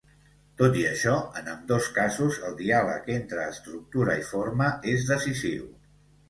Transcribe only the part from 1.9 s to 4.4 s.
casos, el diàleg entre estructura i